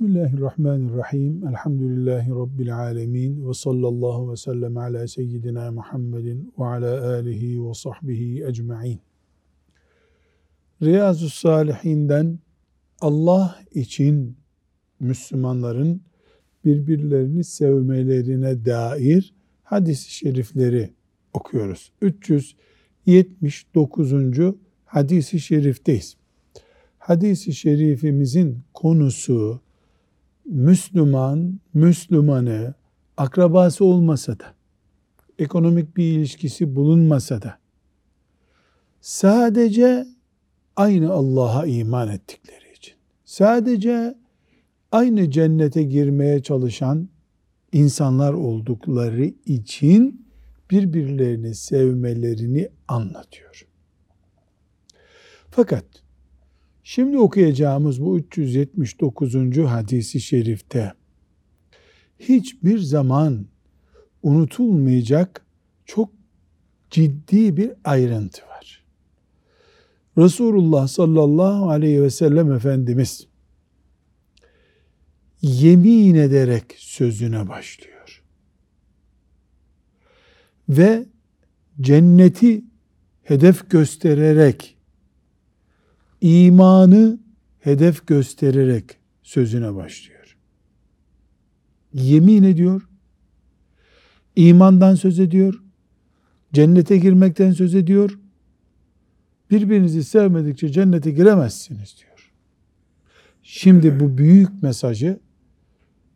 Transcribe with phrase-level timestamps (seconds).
[0.00, 1.48] Bismillahirrahmanirrahim.
[1.48, 3.48] Elhamdülillahi Rabbil alemin.
[3.48, 9.00] Ve sallallahu ve sellem ala seyyidina Muhammedin ve ala alihi ve sahbihi ecma'in.
[10.82, 12.38] Riyazu Salihinden
[13.00, 14.36] Allah için
[15.00, 16.02] Müslümanların
[16.64, 20.90] birbirlerini sevmelerine dair hadis-i şerifleri
[21.32, 21.92] okuyoruz.
[22.02, 24.12] 379.
[24.84, 26.16] hadis-i şerifteyiz.
[26.98, 29.67] Hadis-i şerifimizin konusu
[30.48, 32.74] Müslüman, Müslümanı
[33.16, 34.54] akrabası olmasa da,
[35.38, 37.58] ekonomik bir ilişkisi bulunmasa da,
[39.00, 40.06] sadece
[40.76, 44.18] aynı Allah'a iman ettikleri için, sadece
[44.92, 47.08] aynı cennete girmeye çalışan
[47.72, 50.26] insanlar oldukları için
[50.70, 53.66] birbirlerini sevmelerini anlatıyor.
[55.50, 55.84] Fakat
[56.90, 59.34] Şimdi okuyacağımız bu 379.
[59.58, 60.92] hadisi şerifte
[62.18, 63.46] hiçbir zaman
[64.22, 65.46] unutulmayacak
[65.84, 66.10] çok
[66.90, 68.84] ciddi bir ayrıntı var.
[70.18, 73.26] Resulullah sallallahu aleyhi ve sellem Efendimiz
[75.42, 78.22] yemin ederek sözüne başlıyor.
[80.68, 81.06] Ve
[81.80, 82.64] cenneti
[83.22, 84.77] hedef göstererek
[86.20, 87.18] imanı
[87.58, 88.84] hedef göstererek
[89.22, 90.36] sözüne başlıyor.
[91.92, 92.88] Yemin ediyor,
[94.36, 95.62] imandan söz ediyor,
[96.52, 98.18] cennete girmekten söz ediyor,
[99.50, 102.32] birbirinizi sevmedikçe cennete giremezsiniz diyor.
[103.42, 105.20] Şimdi bu büyük mesajı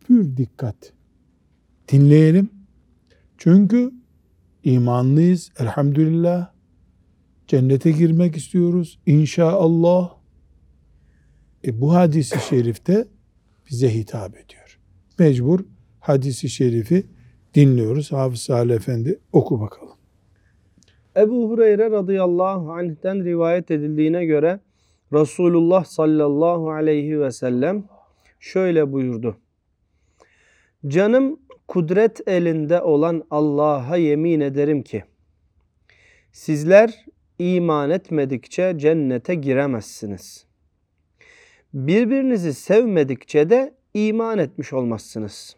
[0.07, 0.93] pür dikkat
[1.91, 2.49] dinleyelim.
[3.37, 3.91] Çünkü
[4.63, 6.52] imanlıyız elhamdülillah
[7.47, 10.15] Cennete girmek istiyoruz inşallah.
[11.67, 13.07] E bu hadisi şerifte
[13.69, 14.79] bize hitap ediyor.
[15.19, 15.59] Mecbur
[15.99, 17.05] hadisi şerifi
[17.53, 18.11] dinliyoruz.
[18.11, 19.93] Hafız Salih Efendi oku bakalım.
[21.17, 24.59] Ebu Hureyre radıyallahu anh'ten rivayet edildiğine göre
[25.13, 27.83] Resulullah sallallahu aleyhi ve sellem
[28.39, 29.37] şöyle buyurdu.
[30.87, 35.03] Canım kudret elinde olan Allah'a yemin ederim ki
[36.31, 37.05] sizler
[37.39, 40.45] iman etmedikçe cennete giremezsiniz.
[41.73, 45.55] Birbirinizi sevmedikçe de iman etmiş olmazsınız.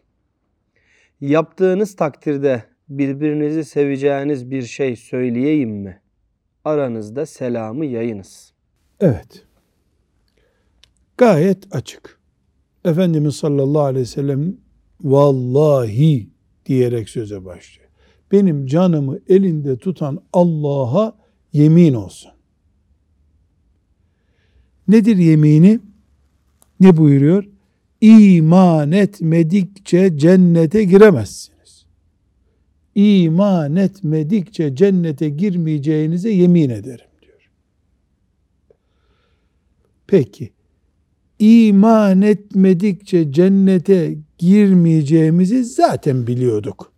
[1.20, 6.00] Yaptığınız takdirde birbirinizi seveceğiniz bir şey söyleyeyim mi?
[6.64, 8.52] Aranızda selamı yayınız.
[9.00, 9.44] Evet.
[11.18, 12.20] Gayet açık.
[12.84, 14.56] Efendimiz sallallahu aleyhi ve sellem
[15.00, 16.30] vallahi
[16.66, 17.90] diyerek söze başlıyor.
[18.32, 21.25] Benim canımı elinde tutan Allah'a
[21.56, 22.30] yemin olsun.
[24.88, 25.80] Nedir yemini?
[26.80, 27.44] Ne buyuruyor?
[28.00, 31.86] İman etmedikçe cennete giremezsiniz.
[32.94, 37.50] İman etmedikçe cennete girmeyeceğinize yemin ederim diyor.
[40.06, 40.52] Peki,
[41.38, 46.95] iman etmedikçe cennete girmeyeceğimizi zaten biliyorduk.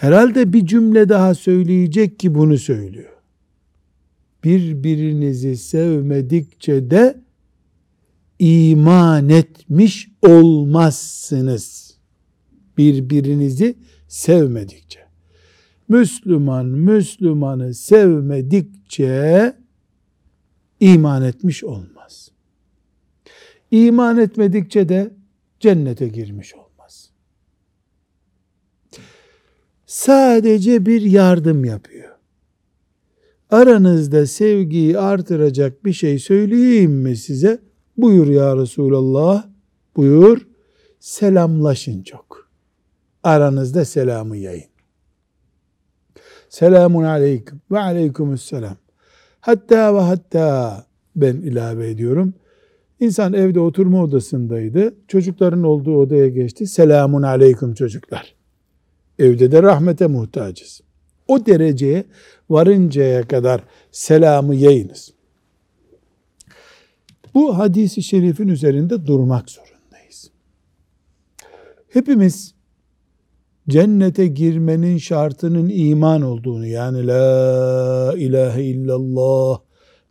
[0.00, 3.12] Herhalde bir cümle daha söyleyecek ki bunu söylüyor.
[4.44, 7.20] Birbirinizi sevmedikçe de
[8.38, 11.96] iman etmiş olmazsınız.
[12.78, 13.74] Birbirinizi
[14.08, 15.00] sevmedikçe.
[15.88, 19.56] Müslüman Müslümanı sevmedikçe
[20.80, 22.30] iman etmiş olmaz.
[23.70, 25.10] İman etmedikçe de
[25.60, 26.69] cennete girmiş olmaz.
[29.90, 32.10] Sadece bir yardım yapıyor.
[33.50, 37.58] Aranızda sevgiyi artıracak bir şey söyleyeyim mi size?
[37.96, 39.46] Buyur ya Resulallah.
[39.96, 40.46] Buyur.
[41.00, 42.50] Selamlaşın çok.
[43.22, 44.70] Aranızda selamı yayın.
[46.48, 48.76] Selamun aleyküm ve aleykümüsselam.
[49.40, 50.84] Hatta ve hatta
[51.16, 52.34] ben ilave ediyorum.
[53.00, 54.94] İnsan evde oturma odasındaydı.
[55.08, 56.66] Çocukların olduğu odaya geçti.
[56.66, 58.39] Selamun aleyküm çocuklar.
[59.20, 60.80] Evde de rahmete muhtacız.
[61.28, 62.04] O dereceye
[62.50, 65.12] varıncaya kadar selamı yayınız.
[67.34, 70.30] Bu hadisi şerifin üzerinde durmak zorundayız.
[71.88, 72.54] Hepimiz
[73.68, 79.60] cennete girmenin şartının iman olduğunu yani la ilahe illallah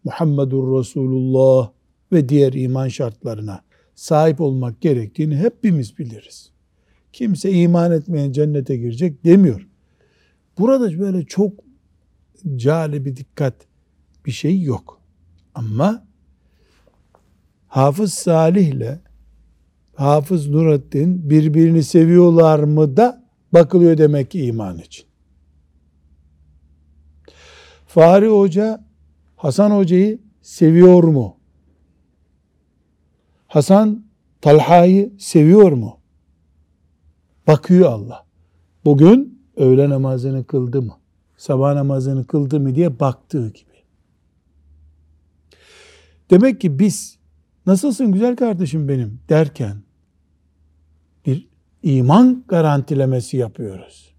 [0.03, 1.71] Muhammedur Resulullah
[2.11, 3.61] ve diğer iman şartlarına
[3.95, 6.51] sahip olmak gerektiğini hepimiz biliriz.
[7.13, 9.67] Kimse iman etmeyen cennete girecek demiyor.
[10.59, 11.53] Burada böyle çok
[12.55, 13.53] cali bir dikkat
[14.25, 15.01] bir şey yok.
[15.55, 16.09] Ama
[17.67, 18.99] Hafız Salih ile
[19.95, 23.23] Hafız Nurattin birbirini seviyorlar mı da
[23.53, 25.05] bakılıyor demek ki iman için.
[27.87, 28.85] Fahri Hoca
[29.35, 31.37] Hasan Hoca'yı seviyor mu?
[33.47, 34.05] Hasan
[34.41, 35.98] Talha'yı seviyor mu?
[37.49, 38.25] Bakıyor Allah.
[38.85, 40.97] Bugün öğle namazını kıldı mı?
[41.37, 43.73] Sabah namazını kıldı mı diye baktığı gibi.
[46.29, 47.19] Demek ki biz
[47.65, 49.77] nasılsın güzel kardeşim benim derken
[51.25, 51.47] bir
[51.83, 54.15] iman garantilemesi yapıyoruz.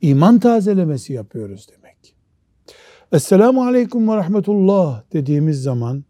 [0.00, 2.16] İman tazelemesi yapıyoruz demek.
[3.12, 6.04] Esselamu aleyküm ve rahmetullah dediğimiz zaman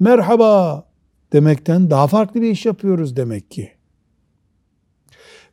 [0.00, 0.87] merhaba
[1.32, 3.70] demekten daha farklı bir iş yapıyoruz demek ki.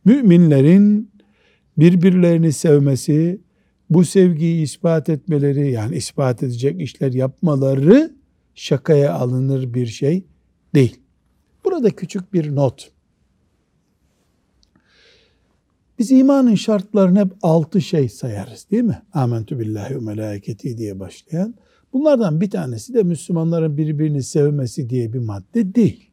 [0.05, 1.11] Müminlerin
[1.77, 3.41] birbirlerini sevmesi,
[3.89, 8.15] bu sevgiyi ispat etmeleri yani ispat edecek işler yapmaları
[8.55, 10.25] şakaya alınır bir şey
[10.75, 10.99] değil.
[11.65, 12.91] Burada küçük bir not.
[15.99, 19.01] Biz imanın şartlarını hep altı şey sayarız değil mi?
[19.13, 21.55] Amentü billahi ve melaketi diye başlayan.
[21.95, 26.11] Bunlardan bir tanesi de Müslümanların birbirini sevmesi diye bir madde değil.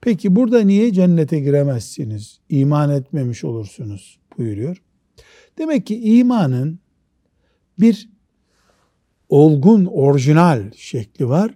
[0.00, 2.40] Peki burada niye cennete giremezsiniz?
[2.48, 4.82] İman etmemiş olursunuz buyuruyor.
[5.58, 6.78] Demek ki imanın
[7.78, 8.08] bir
[9.28, 11.54] olgun, orijinal şekli var.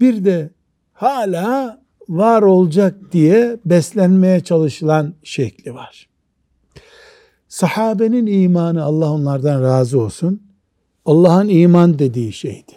[0.00, 0.50] Bir de
[0.92, 6.08] hala var olacak diye beslenmeye çalışılan şekli var.
[7.48, 10.49] Sahabenin imanı Allah onlardan razı olsun.
[11.04, 12.72] Allah'ın iman dediği şeydi.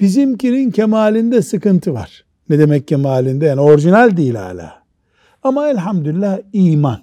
[0.00, 2.24] Bizimkinin kemalinde sıkıntı var.
[2.48, 3.46] Ne demek kemalinde?
[3.46, 4.82] Yani orijinal değil hala.
[5.42, 7.00] Ama elhamdülillah iman.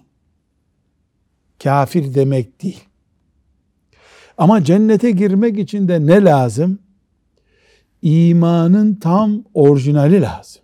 [1.63, 2.83] Kafir demek değil.
[4.37, 6.79] Ama cennete girmek için de ne lazım?
[8.01, 10.61] İmanın tam orijinali lazım.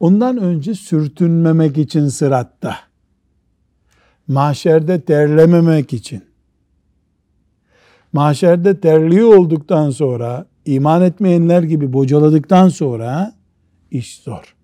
[0.00, 2.76] Ondan önce sürtünmemek için sıratta.
[4.28, 6.22] Mahşerde terlememek için.
[8.12, 13.34] Mahşerde terliyor olduktan sonra, iman etmeyenler gibi bocaladıktan sonra
[13.90, 14.56] iş zor.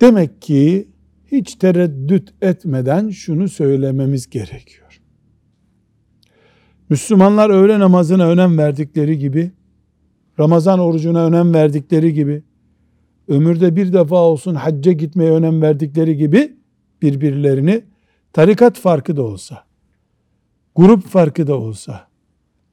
[0.00, 0.88] Demek ki
[1.32, 5.00] hiç tereddüt etmeden şunu söylememiz gerekiyor.
[6.88, 9.52] Müslümanlar öğle namazına önem verdikleri gibi,
[10.38, 12.42] Ramazan orucuna önem verdikleri gibi,
[13.28, 16.57] ömürde bir defa olsun hacca gitmeye önem verdikleri gibi
[17.02, 17.84] birbirlerini
[18.32, 19.64] tarikat farkı da olsa,
[20.76, 22.08] grup farkı da olsa,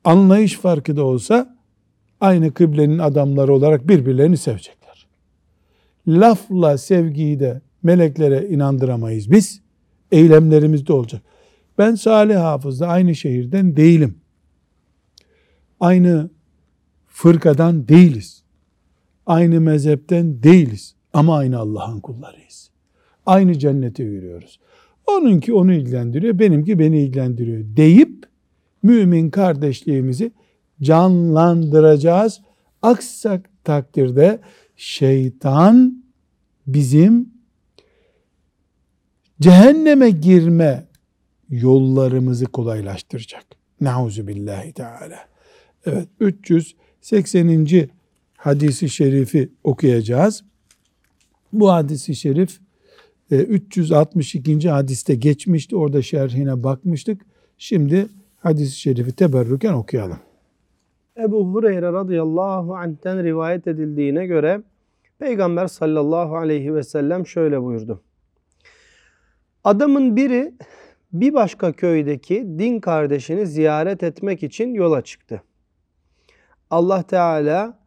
[0.03, 1.57] anlayış farkı da olsa
[2.21, 5.07] aynı kıblenin adamları olarak birbirlerini sevecekler.
[6.07, 9.61] Lafla sevgiyi de meleklere inandıramayız biz.
[10.11, 11.21] Eylemlerimizde olacak.
[11.77, 14.17] Ben Salih Hafız'da aynı şehirden değilim.
[15.79, 16.29] Aynı
[17.07, 18.43] fırkadan değiliz.
[19.25, 20.95] Aynı mezhepten değiliz.
[21.13, 22.64] Ama aynı Allah'ın kullarıyız.
[23.25, 24.59] Aynı cennete yürüyoruz.
[25.07, 28.25] Onunki onu ilgilendiriyor, benimki beni ilgilendiriyor deyip
[28.83, 30.31] mümin kardeşliğimizi
[30.81, 32.41] canlandıracağız.
[32.81, 34.39] Aksak takdirde
[34.75, 36.03] şeytan
[36.67, 37.29] bizim
[39.41, 40.85] cehenneme girme
[41.49, 43.45] yollarımızı kolaylaştıracak.
[43.81, 45.19] Nauzu billahi teala.
[45.85, 47.89] Evet 380.
[48.37, 50.43] hadisi şerifi okuyacağız.
[51.53, 52.59] Bu hadisi şerif
[53.31, 54.67] 362.
[54.67, 55.75] E, hadiste geçmişti.
[55.75, 57.21] Orada şerhine bakmıştık.
[57.57, 60.19] Şimdi hadis-i şerifi teberrüken okuyalım.
[61.17, 64.61] Ebu Hureyre radıyallahu anh'ten rivayet edildiğine göre
[65.19, 68.01] Peygamber sallallahu aleyhi ve sellem şöyle buyurdu.
[69.63, 70.53] Adamın biri
[71.13, 75.43] bir başka köydeki din kardeşini ziyaret etmek için yola çıktı.
[76.69, 77.79] Allah Teala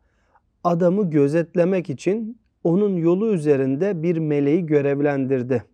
[0.65, 5.65] adamı gözetlemek için onun yolu üzerinde bir meleği görevlendirdi.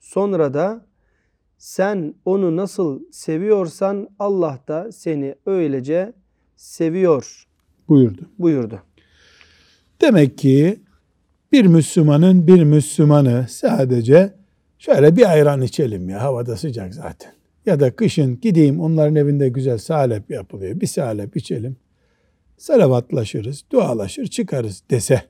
[0.00, 0.86] Sonra da
[1.58, 6.12] sen onu nasıl seviyorsan Allah da seni öylece
[6.56, 7.46] seviyor
[7.88, 8.30] buyurdu.
[8.38, 8.82] buyurdu.
[10.00, 10.80] Demek ki
[11.52, 14.34] bir Müslümanın bir Müslümanı sadece
[14.78, 17.32] şöyle bir ayran içelim ya havada sıcak zaten.
[17.66, 20.80] Ya da kışın gideyim onların evinde güzel salep yapılıyor.
[20.80, 21.76] Bir salep içelim.
[22.56, 25.22] Salavatlaşırız, dualaşır, çıkarız dese.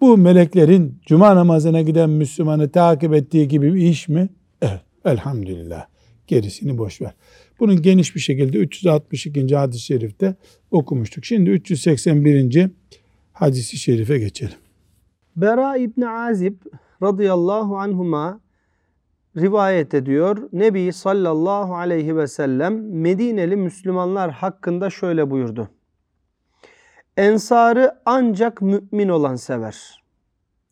[0.00, 4.28] Bu meleklerin cuma namazına giden Müslümanı takip ettiği gibi bir iş mi?
[4.62, 5.86] Evet, elhamdülillah.
[6.26, 7.14] Gerisini boş ver.
[7.60, 9.56] Bunun geniş bir şekilde 362.
[9.56, 10.34] hadis-i şerifte
[10.70, 11.24] okumuştuk.
[11.24, 12.70] Şimdi 381.
[13.32, 14.56] hadisi şerife geçelim.
[15.36, 16.54] Bera İbni Azib
[17.02, 18.40] radıyallahu anhuma
[19.36, 20.48] rivayet ediyor.
[20.52, 25.68] Nebi sallallahu aleyhi ve sellem Medineli Müslümanlar hakkında şöyle buyurdu.
[27.16, 30.02] Ensarı ancak mümin olan sever.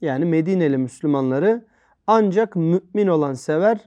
[0.01, 1.65] Yani Medineli Müslümanları
[2.07, 3.79] ancak mümin olan sever.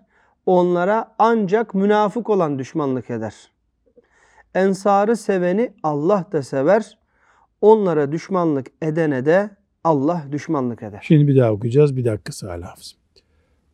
[0.46, 3.34] Onlara ancak münafık olan düşmanlık eder.
[4.54, 6.98] Ensarı seveni Allah da sever.
[7.62, 9.50] Onlara düşmanlık edene de
[9.84, 11.00] Allah düşmanlık eder.
[11.04, 11.96] Şimdi bir daha okuyacağız.
[11.96, 12.96] Bir dakika Salih Hafız.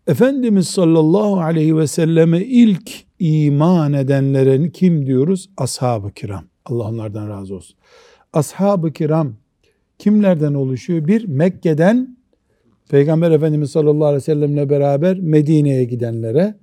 [0.08, 5.50] Efendimiz sallallahu aleyhi ve selleme ilk iman edenlerin kim diyoruz?
[5.58, 6.44] Ashab-ı kiram.
[6.66, 7.78] Allah onlardan razı olsun.
[8.34, 9.34] Ashab-ı kiram
[10.00, 11.08] kimlerden oluşuyor?
[11.08, 12.18] Bir, Mekke'den
[12.90, 16.56] Peygamber Efendimiz sallallahu aleyhi ve sellemle beraber Medine'ye gidenlere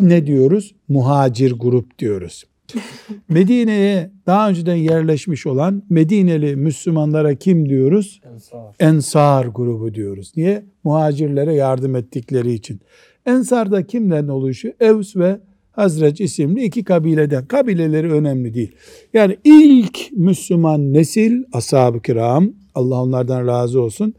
[0.00, 0.74] ne diyoruz?
[0.88, 2.44] Muhacir grup diyoruz.
[3.28, 8.20] Medine'ye daha önceden yerleşmiş olan Medineli Müslümanlara kim diyoruz?
[8.32, 8.74] Ensar.
[8.80, 10.32] Ensar grubu diyoruz.
[10.36, 10.64] Niye?
[10.84, 12.80] Muhacirlere yardım ettikleri için.
[13.26, 14.74] Ensar da kimden oluşuyor?
[14.80, 15.40] Evs ve
[15.78, 17.46] Hazreç isimli iki kabileden.
[17.46, 18.72] Kabileleri önemli değil.
[19.14, 24.14] Yani ilk Müslüman nesil ashab-ı kiram, Allah onlardan razı olsun,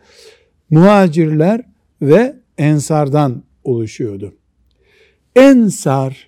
[0.69, 1.61] muhacirler
[2.01, 4.33] ve ensardan oluşuyordu.
[5.35, 6.27] Ensar,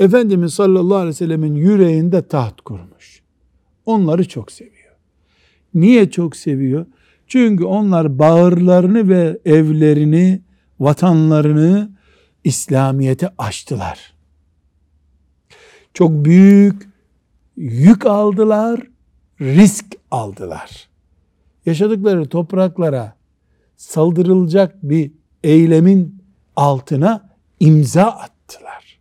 [0.00, 3.22] Efendimiz sallallahu aleyhi ve sellemin yüreğinde taht kurmuş.
[3.86, 4.94] Onları çok seviyor.
[5.74, 6.86] Niye çok seviyor?
[7.26, 10.40] Çünkü onlar bağırlarını ve evlerini,
[10.80, 11.90] vatanlarını
[12.44, 14.17] İslamiyet'e açtılar.
[15.98, 16.88] Çok büyük
[17.56, 18.80] yük aldılar,
[19.40, 20.88] risk aldılar.
[21.66, 23.16] Yaşadıkları topraklara
[23.76, 25.12] saldırılacak bir
[25.44, 26.22] eylemin
[26.56, 28.98] altına imza attılar.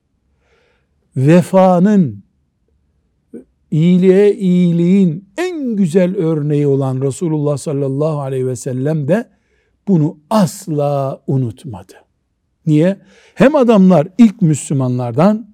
[1.15, 2.23] Vefanın,
[3.71, 9.29] iyiliğe iyiliğin en güzel örneği olan Resulullah sallallahu aleyhi ve sellem de
[9.87, 11.93] bunu asla unutmadı.
[12.65, 12.99] Niye?
[13.35, 15.46] Hem adamlar ilk Müslümanlardan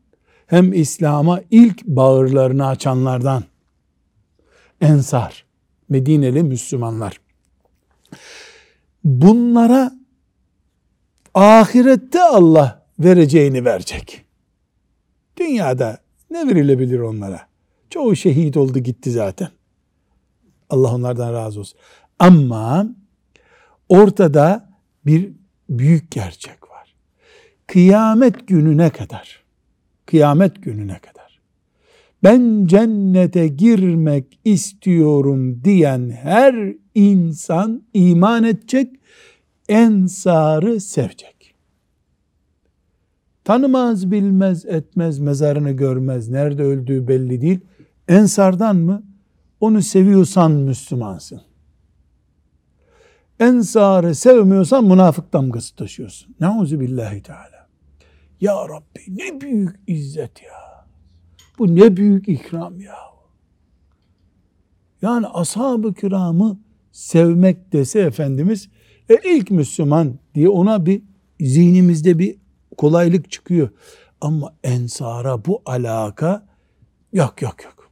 [0.53, 3.43] hem İslam'a ilk bağırlarını açanlardan.
[4.81, 5.45] Ensar,
[5.89, 7.19] Medineli Müslümanlar.
[9.03, 9.91] Bunlara
[11.33, 14.25] ahirette Allah vereceğini verecek.
[15.37, 15.97] Dünyada
[16.29, 17.41] ne verilebilir onlara?
[17.89, 19.49] Çoğu şehit oldu gitti zaten.
[20.69, 21.79] Allah onlardan razı olsun.
[22.19, 22.87] Ama
[23.89, 24.69] ortada
[25.05, 25.31] bir
[25.69, 26.95] büyük gerçek var.
[27.67, 29.42] Kıyamet gününe kadar,
[30.13, 31.39] kıyamet gününe kadar
[32.23, 38.99] ben cennete girmek istiyorum diyen her insan iman edecek,
[39.69, 41.55] ensarı sevecek.
[43.43, 47.59] Tanımaz, bilmez, etmez, mezarını görmez, nerede öldüğü belli değil.
[48.07, 49.03] Ensardan mı?
[49.59, 51.41] Onu seviyorsan Müslümansın.
[53.39, 56.35] Ensarı sevmiyorsan münafık damgası taşıyorsun.
[56.39, 57.52] Nauzu billahi teala.
[58.41, 60.85] Ya Rabbi ne büyük izzet ya.
[61.59, 62.95] Bu ne büyük ikram ya.
[65.01, 66.59] Yani ashab-ı kiramı
[66.91, 68.69] sevmek dese Efendimiz
[69.09, 71.01] e, ilk Müslüman diye ona bir
[71.39, 72.35] zihnimizde bir
[72.77, 73.69] kolaylık çıkıyor.
[74.21, 76.45] Ama ensara bu alaka
[77.13, 77.91] yok yok yok.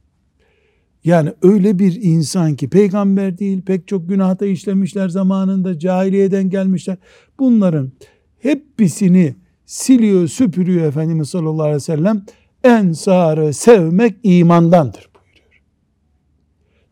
[1.04, 6.96] Yani öyle bir insan ki peygamber değil pek çok günahta işlemişler zamanında cahiliyeden gelmişler.
[7.38, 7.92] Bunların
[8.38, 9.34] hepsini
[9.72, 12.24] siliyor süpürüyor Efendimiz sallallahu aleyhi ve sellem.
[12.64, 15.62] Ensarı sevmek imandandır buyuruyor.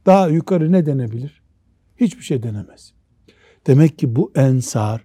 [0.07, 1.43] Daha yukarı ne denebilir?
[1.97, 2.93] Hiçbir şey denemez.
[3.67, 5.05] Demek ki bu ensar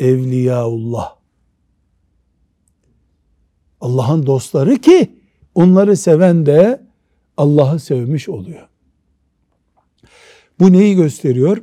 [0.00, 1.16] evliyaullah.
[3.80, 5.20] Allah'ın dostları ki
[5.54, 6.86] onları seven de
[7.36, 8.68] Allah'ı sevmiş oluyor.
[10.60, 11.62] Bu neyi gösteriyor?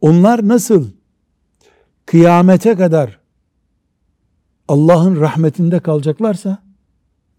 [0.00, 0.90] Onlar nasıl
[2.06, 3.21] kıyamete kadar
[4.72, 6.58] Allah'ın rahmetinde kalacaklarsa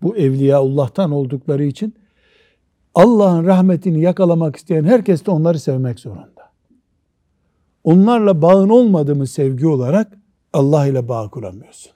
[0.02, 1.96] bu evliyaullah'tan oldukları için
[2.96, 6.52] Allah'ın rahmetini yakalamak isteyen herkes de onları sevmek zorunda.
[7.84, 10.18] Onlarla bağın olmadığı mı sevgi olarak
[10.54, 11.92] Allah ile bağ kuramıyorsun.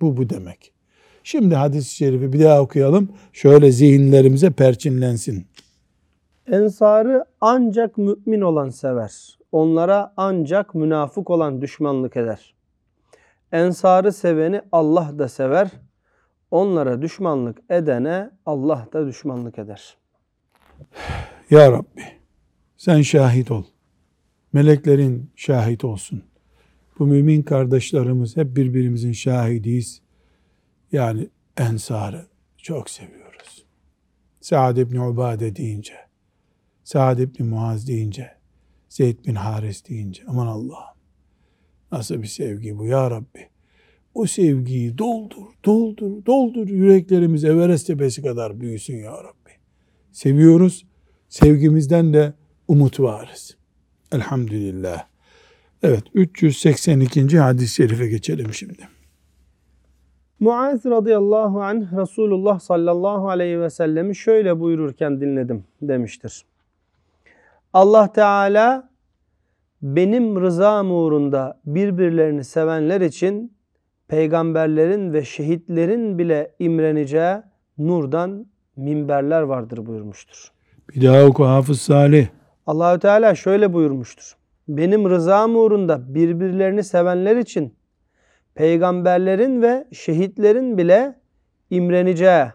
[0.00, 0.72] Bu bu demek.
[1.24, 3.08] Şimdi hadis-i şerifi bir daha okuyalım.
[3.32, 5.46] Şöyle zihinlerimize perçinlensin.
[6.46, 9.38] Ensarı ancak mümin olan sever.
[9.52, 12.59] Onlara ancak münafık olan düşmanlık eder.
[13.52, 15.70] Ensarı seveni Allah da sever.
[16.50, 19.96] Onlara düşmanlık edene Allah da düşmanlık eder.
[21.50, 22.02] Ya Rabbi
[22.76, 23.64] sen şahit ol.
[24.52, 26.24] Meleklerin şahit olsun.
[26.98, 30.02] Bu mümin kardeşlerimiz hep birbirimizin şahidiyiz.
[30.92, 32.26] Yani ensarı
[32.56, 33.64] çok seviyoruz.
[34.40, 35.94] Sa'd ibn Ubade deyince,
[36.84, 38.30] Sa'd ibn Muaz deyince,
[38.88, 40.99] Zeyd bin Haris deyince aman Allah'ım
[41.92, 43.48] nasıl bir sevgi bu ya Rabbi.
[44.14, 46.68] o sevgiyi doldur, doldur, doldur.
[46.68, 49.50] Yüreklerimiz Everest tepesi kadar büyüsün ya Rabbi.
[50.12, 50.86] Seviyoruz.
[51.28, 52.32] Sevgimizden de
[52.68, 53.56] umut varız.
[54.12, 55.06] Elhamdülillah.
[55.82, 57.38] Evet 382.
[57.38, 58.88] hadis-i şerife geçelim şimdi.
[60.40, 66.44] Muaz radıyallahu anh Resulullah sallallahu aleyhi ve sellemi şöyle buyururken dinledim demiştir.
[67.72, 68.89] Allah Teala
[69.82, 73.52] benim rızam uğrunda birbirlerini sevenler için
[74.08, 77.36] peygamberlerin ve şehitlerin bile imreneceği
[77.78, 78.46] nurdan
[78.76, 80.52] minberler vardır buyurmuştur.
[80.88, 82.28] Bir daha oku Hafız Salih.
[82.66, 84.36] Allahü Teala şöyle buyurmuştur.
[84.68, 87.74] Benim rızam uğrunda birbirlerini sevenler için
[88.54, 91.20] peygamberlerin ve şehitlerin bile
[91.70, 92.46] imreneceği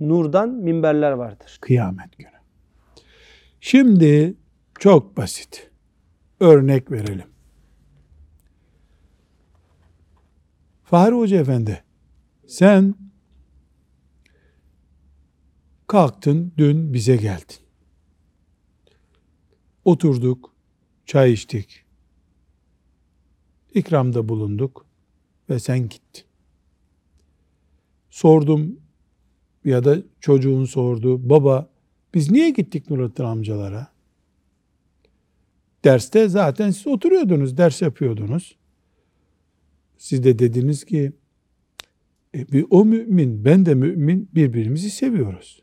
[0.00, 1.58] nurdan minberler vardır.
[1.60, 2.28] Kıyamet günü.
[3.60, 4.34] Şimdi
[4.78, 5.67] çok basit.
[6.40, 7.26] Örnek verelim.
[10.84, 11.84] Fahri Hoca Efendi,
[12.46, 12.94] sen
[15.86, 17.56] kalktın dün bize geldin.
[19.84, 20.54] Oturduk,
[21.06, 21.84] çay içtik,
[23.74, 24.86] ikramda bulunduk
[25.50, 26.24] ve sen gittin.
[28.10, 28.80] Sordum
[29.64, 31.70] ya da çocuğun sordu, baba
[32.14, 33.97] biz niye gittik Nurattin amcalara?
[35.88, 38.56] Derste zaten siz oturuyordunuz, ders yapıyordunuz.
[39.98, 41.12] Siz de dediniz ki
[42.34, 45.62] e, bir o mümin, ben de mümin birbirimizi seviyoruz.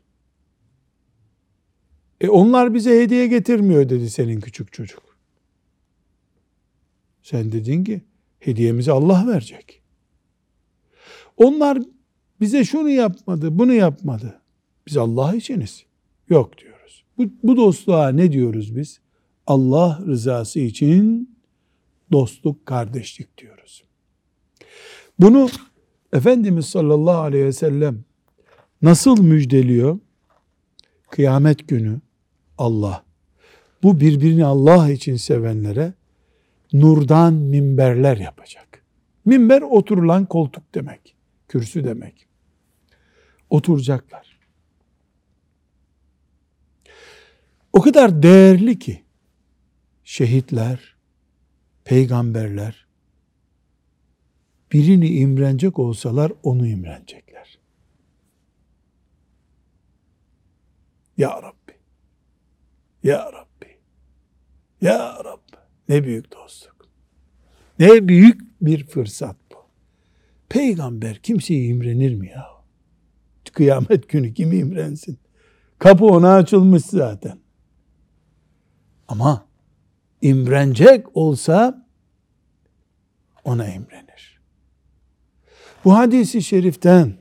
[2.20, 5.02] E onlar bize hediye getirmiyor dedi senin küçük çocuk.
[7.22, 8.02] Sen dedin ki
[8.38, 9.82] hediyemizi Allah verecek.
[11.36, 11.78] Onlar
[12.40, 14.40] bize şunu yapmadı, bunu yapmadı.
[14.86, 15.84] Biz Allah içiniz.
[16.28, 17.04] Yok diyoruz.
[17.18, 19.05] Bu, bu dostluğa ne diyoruz biz?
[19.46, 21.30] Allah rızası için
[22.12, 23.84] dostluk, kardeşlik diyoruz.
[25.18, 25.48] Bunu
[26.12, 28.04] Efendimiz sallallahu aleyhi ve sellem
[28.82, 29.98] nasıl müjdeliyor?
[31.10, 32.00] Kıyamet günü
[32.58, 33.04] Allah
[33.82, 35.94] bu birbirini Allah için sevenlere
[36.72, 38.82] nurdan minberler yapacak.
[39.24, 41.16] Minber oturulan koltuk demek.
[41.48, 42.26] Kürsü demek.
[43.50, 44.38] Oturacaklar.
[47.72, 49.05] O kadar değerli ki
[50.06, 50.96] şehitler,
[51.84, 52.86] peygamberler
[54.72, 57.58] birini imrenecek olsalar onu imrenecekler.
[61.16, 61.72] Ya Rabbi.
[63.02, 63.78] Ya Rabbi.
[64.80, 65.56] Ya Rabbi.
[65.88, 66.88] Ne büyük dostluk.
[67.78, 69.56] Ne büyük bir fırsat bu.
[70.48, 72.46] Peygamber kimseyi imrenir mi ya?
[73.52, 75.18] Kıyamet günü kimi imrensin?
[75.78, 77.38] Kapı ona açılmış zaten.
[79.08, 79.46] Ama
[80.22, 81.86] imrenecek olsa
[83.44, 84.40] ona imrenir.
[85.84, 87.14] Bu hadisi şeriften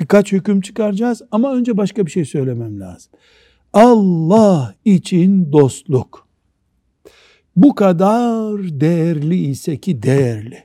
[0.00, 3.12] birkaç hüküm çıkaracağız ama önce başka bir şey söylemem lazım.
[3.72, 6.28] Allah için dostluk
[7.56, 10.64] bu kadar değerli ise ki değerli.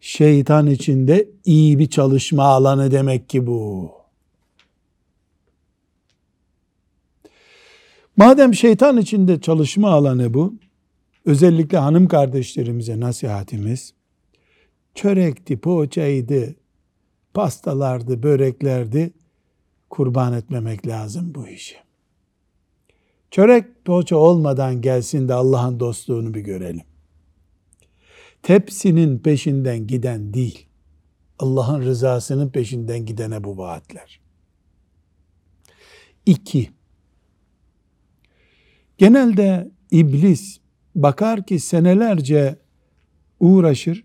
[0.00, 3.90] Şeytan içinde iyi bir çalışma alanı demek ki bu.
[8.16, 10.54] Madem şeytan içinde çalışma alanı bu,
[11.24, 13.94] özellikle hanım kardeşlerimize nasihatimiz,
[14.94, 16.54] çörekti, poğaçaydı,
[17.34, 19.12] pastalardı, böreklerdi,
[19.90, 21.76] kurban etmemek lazım bu işi.
[23.30, 26.84] Çörek poğaça olmadan gelsin de Allah'ın dostluğunu bir görelim.
[28.42, 30.66] Tepsinin peşinden giden değil,
[31.38, 34.20] Allah'ın rızasının peşinden gidene bu vaatler.
[36.26, 36.70] İki,
[38.98, 40.60] genelde iblis
[40.94, 42.58] bakar ki senelerce
[43.40, 44.04] uğraşır,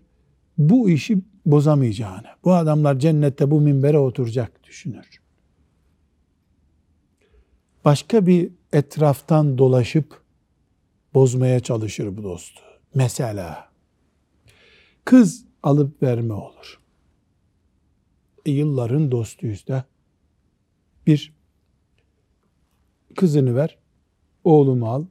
[0.58, 5.20] bu işi bozamayacağını, bu adamlar cennette bu minbere oturacak düşünür.
[7.84, 10.22] Başka bir etraftan dolaşıp
[11.14, 12.60] bozmaya çalışır bu dostu.
[12.94, 13.70] Mesela
[15.04, 16.80] kız alıp verme olur.
[18.46, 19.84] E, yılların dostuyuz da
[21.06, 21.32] bir
[23.16, 23.78] kızını ver,
[24.44, 25.04] oğlumu al.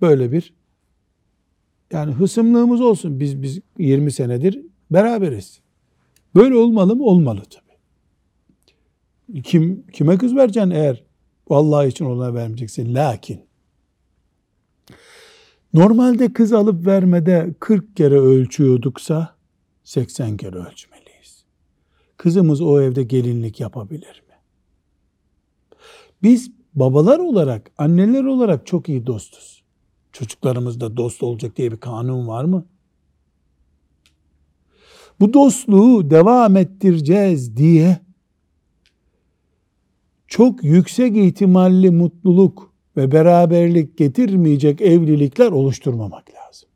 [0.00, 0.54] Böyle bir
[1.92, 3.20] yani hısımlığımız olsun.
[3.20, 5.60] Biz biz 20 senedir beraberiz.
[6.34, 7.04] Böyle olmalı mı?
[7.04, 7.66] Olmalı tabii.
[9.42, 11.04] Kim kime kız vereceksin eğer
[11.50, 12.94] Allah için ona vermeyeceksin.
[12.94, 13.40] Lakin
[15.74, 19.36] normalde kız alıp vermede 40 kere ölçüyorduksa
[19.84, 21.44] 80 kere ölçmeliyiz.
[22.16, 24.34] Kızımız o evde gelinlik yapabilir mi?
[26.22, 29.62] Biz babalar olarak, anneler olarak çok iyi dostuz.
[30.12, 32.66] Çocuklarımız da dost olacak diye bir kanun var mı?
[35.20, 37.98] Bu dostluğu devam ettireceğiz diye
[40.26, 46.68] çok yüksek ihtimalli mutluluk ve beraberlik getirmeyecek evlilikler oluşturmamak lazım.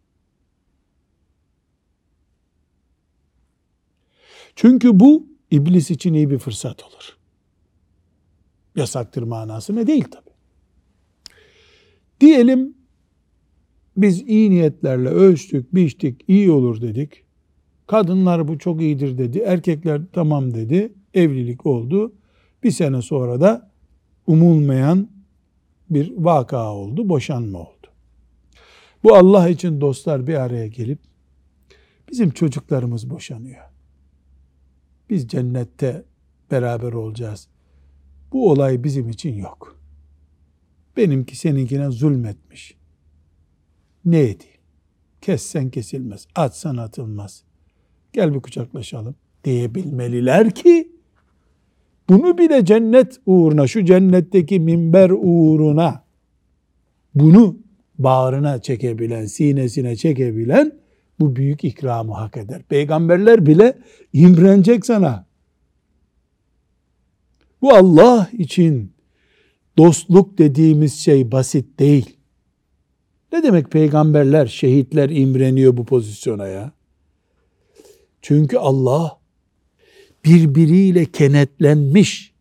[4.56, 7.19] Çünkü bu iblis için iyi bir fırsat olur.
[8.76, 10.30] Yasaktır manasına değil tabi.
[12.20, 12.74] Diyelim
[13.96, 17.24] biz iyi niyetlerle ölçtük, biçtik, iyi olur dedik.
[17.86, 19.38] Kadınlar bu çok iyidir dedi.
[19.38, 20.92] Erkekler tamam dedi.
[21.14, 22.12] Evlilik oldu.
[22.62, 23.70] Bir sene sonra da
[24.26, 25.08] umulmayan
[25.90, 27.08] bir vaka oldu.
[27.08, 27.86] Boşanma oldu.
[29.02, 30.98] Bu Allah için dostlar bir araya gelip
[32.10, 33.64] bizim çocuklarımız boşanıyor.
[35.10, 36.04] Biz cennette
[36.50, 37.48] beraber olacağız.
[38.32, 39.80] Bu olay bizim için yok.
[40.96, 42.76] Benimki seninkine zulmetmiş.
[44.04, 44.60] Ne edeyim?
[45.20, 47.44] Kessen kesilmez, atsan atılmaz.
[48.12, 49.14] Gel bir kucaklaşalım
[49.44, 50.92] diyebilmeliler ki
[52.08, 56.04] bunu bile cennet uğruna, şu cennetteki minber uğruna
[57.14, 57.58] bunu
[57.98, 60.72] bağrına çekebilen, sinesine çekebilen
[61.20, 62.62] bu büyük ikramı hak eder.
[62.62, 63.78] Peygamberler bile
[64.12, 65.29] imrenecek sana.
[67.62, 68.92] Bu Allah için
[69.78, 72.16] dostluk dediğimiz şey basit değil.
[73.32, 76.72] Ne demek peygamberler, şehitler imreniyor bu pozisyona ya?
[78.22, 79.18] Çünkü Allah
[80.24, 82.32] birbiriyle kenetlenmiş,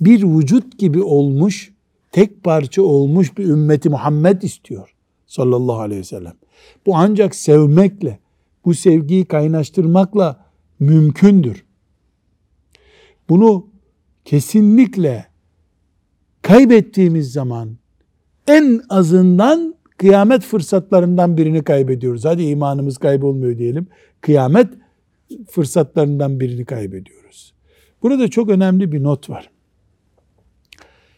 [0.00, 1.72] bir vücut gibi olmuş,
[2.12, 4.94] tek parça olmuş bir ümmeti Muhammed istiyor
[5.26, 6.34] sallallahu aleyhi ve sellem.
[6.86, 8.18] Bu ancak sevmekle,
[8.64, 10.44] bu sevgiyi kaynaştırmakla
[10.80, 11.64] mümkündür.
[13.28, 13.66] Bunu
[14.24, 15.26] kesinlikle
[16.42, 17.76] kaybettiğimiz zaman
[18.46, 22.24] en azından kıyamet fırsatlarından birini kaybediyoruz.
[22.24, 23.86] Hadi imanımız kaybolmuyor diyelim.
[24.20, 24.68] Kıyamet
[25.50, 27.54] fırsatlarından birini kaybediyoruz.
[28.02, 29.50] Burada çok önemli bir not var.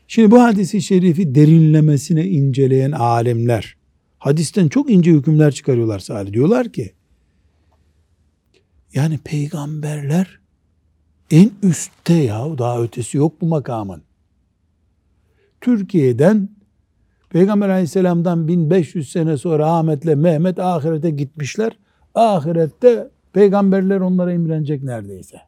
[0.08, 3.76] Şimdi bu hadisi şerifi derinlemesine inceleyen alimler
[4.18, 6.34] hadisten çok ince hükümler çıkarıyorlar sadece.
[6.34, 6.92] Diyorlar ki
[8.94, 10.38] yani peygamberler
[11.30, 14.02] en üstte ya daha ötesi yok bu makamın.
[15.60, 16.48] Türkiye'den
[17.30, 21.78] Peygamber aleyhisselamdan 1500 sene sonra Ahmet'le Mehmet ahirete gitmişler.
[22.14, 25.40] Ahirette peygamberler onlara imrenecek neredeyse.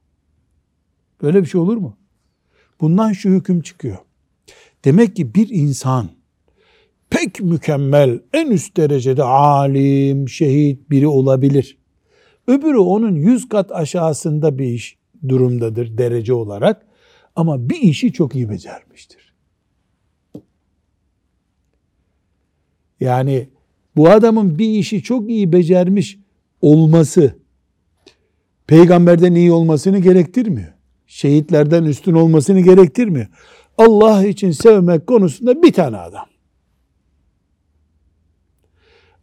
[1.22, 1.96] Böyle bir şey olur mu?
[2.80, 3.96] Bundan şu hüküm çıkıyor.
[4.84, 6.08] Demek ki bir insan
[7.10, 11.78] pek mükemmel, en üst derecede alim, şehit biri olabilir.
[12.46, 16.86] Öbürü onun yüz kat aşağısında bir iş durumdadır derece olarak.
[17.36, 19.34] Ama bir işi çok iyi becermiştir.
[23.00, 23.48] Yani
[23.96, 26.18] bu adamın bir işi çok iyi becermiş
[26.60, 27.36] olması
[28.66, 30.72] peygamberden iyi olmasını gerektirmiyor.
[31.06, 33.26] Şehitlerden üstün olmasını gerektirmiyor.
[33.78, 36.26] Allah için sevmek konusunda bir tane adam.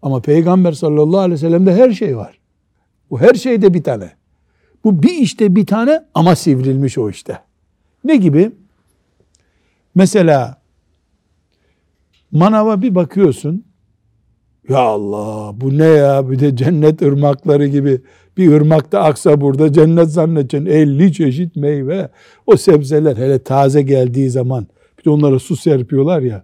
[0.01, 2.39] Ama Peygamber sallallahu aleyhi ve sellem'de her şey var.
[3.09, 4.11] Bu her şeyde bir tane.
[4.83, 7.39] Bu bir işte bir tane ama sivrilmiş o işte.
[8.03, 8.51] Ne gibi?
[9.95, 10.61] Mesela
[12.31, 13.65] manava bir bakıyorsun.
[14.69, 18.01] Ya Allah bu ne ya bir de cennet ırmakları gibi
[18.37, 22.09] bir ırmakta aksa burada cennet zannedeceksin 50 çeşit meyve
[22.45, 24.67] o sebzeler hele taze geldiği zaman
[24.99, 26.43] bir de onlara su serpiyorlar ya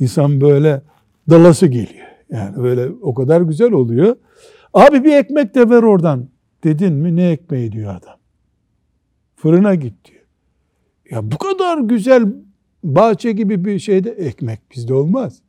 [0.00, 0.82] insan böyle
[1.30, 2.06] dalası geliyor.
[2.30, 4.16] Yani böyle o kadar güzel oluyor.
[4.74, 6.28] Abi bir ekmek de ver oradan
[6.64, 8.16] dedin mi ne ekmeği diyor adam.
[9.36, 10.24] Fırına git diyor.
[11.10, 12.22] Ya bu kadar güzel
[12.84, 15.42] bahçe gibi bir şeyde ekmek bizde olmaz.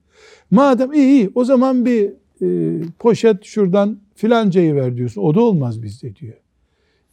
[0.52, 5.22] Madem iyi iyi o zaman bir e, poşet şuradan filancayı ver diyorsun.
[5.22, 6.38] O da olmaz bizde diyor.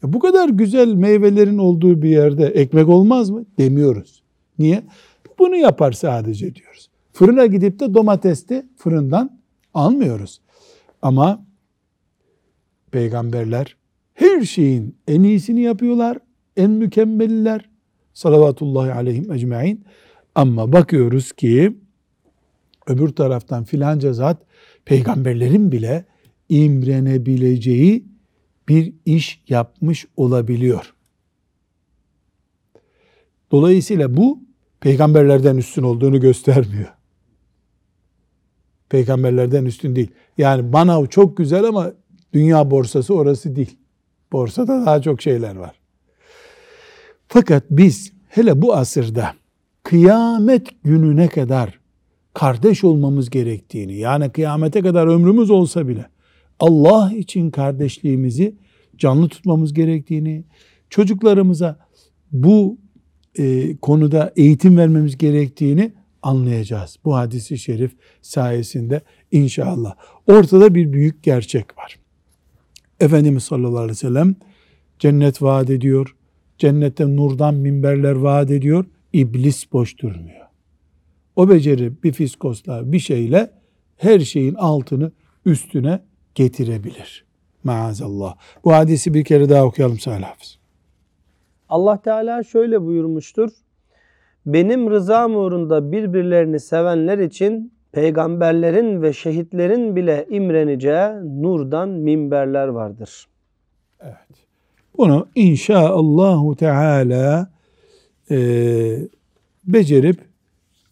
[0.03, 3.45] Ya bu kadar güzel meyvelerin olduğu bir yerde ekmek olmaz mı?
[3.59, 4.23] Demiyoruz.
[4.59, 4.83] Niye?
[5.39, 6.89] Bunu yapar sadece diyoruz.
[7.13, 9.41] Fırına gidip de domatesti fırından
[9.75, 10.41] almıyoruz.
[11.03, 11.45] Ama
[12.91, 13.77] peygamberler
[14.17, 16.19] her şeyin en iyisini yapıyorlar.
[16.57, 17.69] En mükemmeliler.
[18.15, 19.85] Salavatullahi aleyhim ecmain.
[20.35, 21.77] Ama bakıyoruz ki
[22.87, 24.43] öbür taraftan filanca zat
[24.85, 26.05] peygamberlerin bile
[26.49, 28.05] imrenebileceği
[28.69, 30.95] bir iş yapmış olabiliyor.
[33.51, 34.43] Dolayısıyla bu
[34.81, 36.93] peygamberlerden üstün olduğunu göstermiyor.
[38.89, 40.11] Peygamberlerden üstün değil.
[40.39, 41.93] Yani manav çok güzel ama
[42.33, 43.79] dünya borsası orası değil.
[44.33, 45.75] Borsada daha çok şeyler var.
[47.29, 49.35] Fakat biz hele bu asırda
[49.83, 51.81] kıyamet gününe kadar
[52.35, 56.07] kardeş olmamız gerektiğini yani kıyamete kadar ömrümüz olsa bile
[56.61, 58.55] Allah için kardeşliğimizi
[58.97, 60.45] canlı tutmamız gerektiğini,
[60.91, 61.79] çocuklarımıza
[62.33, 62.79] bu
[63.39, 66.99] e, konuda eğitim vermemiz gerektiğini anlayacağız.
[67.05, 69.01] Bu hadisi şerif sayesinde
[69.33, 69.95] inşallah.
[70.27, 71.99] Ortada bir büyük gerçek var.
[73.01, 74.37] Efendimiz sallallahu aleyhi ve sellem
[74.99, 76.17] cennet vaat ediyor.
[76.59, 78.85] Cennette nurdan minberler vaat ediyor.
[79.13, 80.47] İblis boş durmuyor.
[81.37, 83.51] O beceri bir fiskosla bir şeyle
[83.97, 85.13] her şeyin altını
[85.47, 86.03] üstüne
[86.35, 87.25] getirebilir.
[87.65, 88.37] Maazallah.
[88.65, 90.59] Bu hadisi bir kere daha okuyalım Salih Hafız.
[91.69, 93.51] Allah Teala şöyle buyurmuştur.
[94.47, 101.09] Benim rızam uğrunda birbirlerini sevenler için peygamberlerin ve şehitlerin bile imreneceği
[101.43, 103.27] nurdan minberler vardır.
[104.01, 104.47] Evet.
[104.99, 107.51] Bunu inşaallahu teala
[108.31, 108.39] e,
[109.65, 110.21] becerip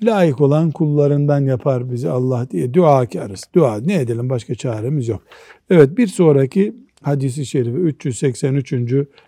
[0.03, 3.45] layık olan kullarından yapar bizi Allah diye duakarız.
[3.55, 5.23] Dua ne edelim başka çaremiz yok.
[5.71, 8.75] Evet bir sonraki hadisi şerife 383.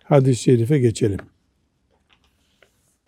[0.05, 1.21] hadis-i şerife geçelim.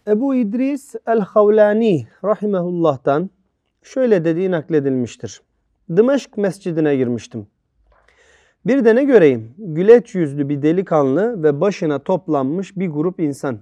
[0.09, 3.31] Ebu İdris el-Havlani rahimehullah'tan
[3.83, 5.43] şöyle dediği nakledilmiştir.
[5.97, 7.47] Dımeşk mescidine girmiştim.
[8.67, 9.55] Bir de ne göreyim?
[9.59, 13.59] Güleç yüzlü bir delikanlı ve başına toplanmış bir grup insan.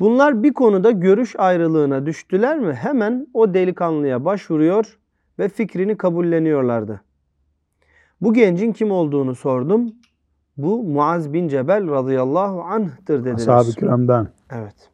[0.00, 4.98] Bunlar bir konuda görüş ayrılığına düştüler mi hemen o delikanlıya başvuruyor
[5.38, 7.00] ve fikrini kabulleniyorlardı.
[8.20, 9.92] Bu gencin kim olduğunu sordum.
[10.56, 13.34] Bu Muaz bin Cebel radıyallahu anh'tır dediler.
[13.34, 14.28] Ashab-ı kiramdan.
[14.50, 14.90] Evet.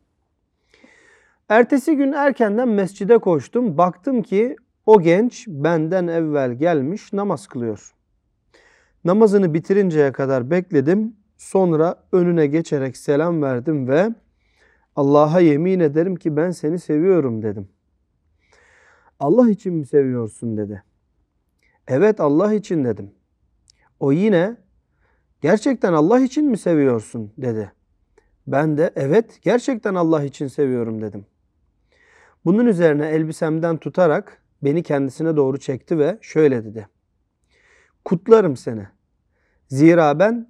[1.48, 3.78] Ertesi gün erkenden mescide koştum.
[3.78, 4.56] Baktım ki
[4.86, 7.94] o genç benden evvel gelmiş namaz kılıyor.
[9.04, 11.16] Namazını bitirinceye kadar bekledim.
[11.36, 14.08] Sonra önüne geçerek selam verdim ve
[14.96, 17.68] Allah'a yemin ederim ki ben seni seviyorum dedim.
[19.20, 20.82] Allah için mi seviyorsun dedi.
[21.88, 23.10] Evet Allah için dedim.
[24.00, 24.56] O yine
[25.40, 27.72] gerçekten Allah için mi seviyorsun dedi.
[28.46, 31.26] Ben de evet gerçekten Allah için seviyorum dedim.
[32.46, 36.88] Bunun üzerine elbisemden tutarak beni kendisine doğru çekti ve şöyle dedi.
[38.04, 38.86] Kutlarım seni.
[39.68, 40.48] Zira ben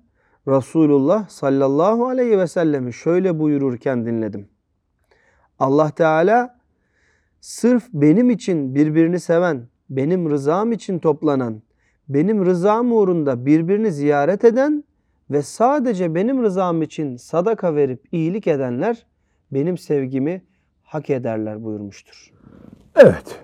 [0.48, 4.48] Resulullah sallallahu aleyhi ve sellemi şöyle buyururken dinledim.
[5.58, 6.58] Allah Teala
[7.40, 11.62] sırf benim için birbirini seven, benim rızam için toplanan,
[12.08, 14.84] benim rızam uğrunda birbirini ziyaret eden
[15.30, 19.06] ve sadece benim rızam için sadaka verip iyilik edenler
[19.52, 20.42] benim sevgimi
[20.86, 22.32] hak ederler buyurmuştur.
[22.96, 23.40] Evet.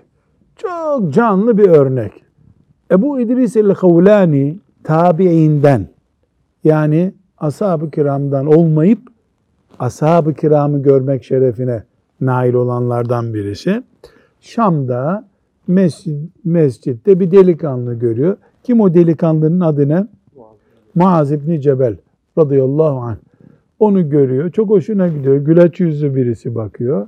[0.55, 2.11] Çok canlı bir örnek.
[2.91, 5.87] Ebu İdris el-Havlani tabiinden
[6.63, 8.99] yani ashab-ı kiramdan olmayıp
[9.79, 11.83] ashab-ı kiramı görmek şerefine
[12.21, 13.83] nail olanlardan birisi.
[14.39, 15.27] Şam'da
[15.67, 18.37] mescid, mescitte bir delikanlı görüyor.
[18.63, 20.07] Kim o delikanlının adı ne?
[20.95, 21.97] Muaz İbni Cebel
[22.37, 23.17] radıyallahu anh.
[23.79, 24.51] Onu görüyor.
[24.51, 25.35] Çok hoşuna gidiyor.
[25.35, 27.07] Güleç yüzlü birisi bakıyor.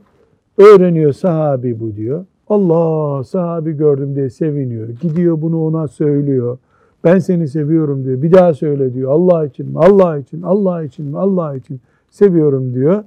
[0.57, 2.25] Öğreniyor sahabi bu diyor.
[2.49, 4.89] Allah sahabi gördüm diye seviniyor.
[4.89, 6.57] Gidiyor bunu ona söylüyor.
[7.03, 8.21] Ben seni seviyorum diyor.
[8.21, 9.11] Bir daha söyle diyor.
[9.11, 9.79] Allah için mi?
[9.79, 11.17] Allah için, Allah için mi?
[11.17, 13.03] Allah için seviyorum diyor.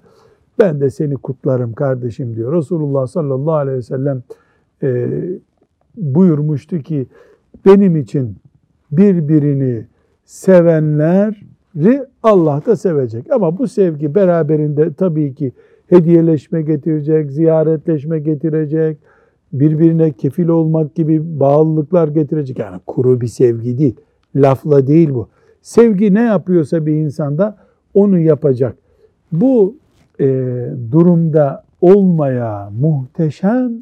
[0.58, 2.52] Ben de seni kutlarım kardeşim diyor.
[2.52, 4.22] Resulullah sallallahu aleyhi ve sellem
[4.82, 5.08] e,
[5.96, 7.06] buyurmuştu ki
[7.66, 8.36] benim için
[8.90, 9.86] birbirini
[10.24, 13.32] sevenleri Allah da sevecek.
[13.32, 15.52] Ama bu sevgi beraberinde tabii ki
[15.88, 18.98] hediyeleşme getirecek, ziyaretleşme getirecek,
[19.52, 22.58] birbirine kefil olmak gibi bağlılıklar getirecek.
[22.58, 23.96] Yani kuru bir sevgi değil,
[24.36, 25.28] lafla değil bu.
[25.62, 27.56] Sevgi ne yapıyorsa bir insanda
[27.94, 28.76] onu yapacak.
[29.32, 29.76] Bu
[30.20, 30.26] e,
[30.90, 33.72] durumda olmaya muhteşem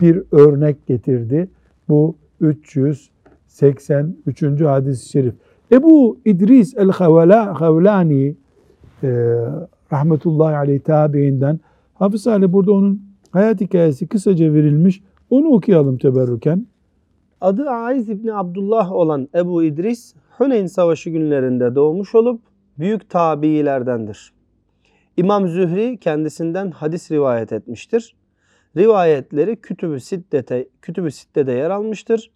[0.00, 1.48] bir örnek getirdi.
[1.88, 4.42] Bu 383.
[4.60, 5.34] hadis-i şerif.
[5.72, 8.36] Ebu İdris el-Havlani
[9.02, 9.36] e,
[9.92, 11.60] rahmetullahi aleyh tabiinden
[11.94, 15.02] Hafız Ali burada onun hayat hikayesi kısaca verilmiş.
[15.30, 16.66] Onu okuyalım teberrüken.
[17.40, 22.40] Adı Aiz İbni Abdullah olan Ebu İdris, Huneyn Savaşı günlerinde doğmuş olup
[22.78, 24.32] büyük tabiilerdendir.
[25.16, 28.16] İmam Zühri kendisinden hadis rivayet etmiştir.
[28.76, 32.30] Rivayetleri Kütüb-ü Siddete, Kütüb-ü Sitte'de yer almıştır.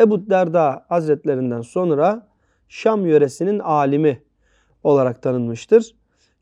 [0.00, 2.28] Ebu Derda Hazretlerinden sonra
[2.68, 4.22] Şam yöresinin alimi
[4.84, 5.94] olarak tanınmıştır.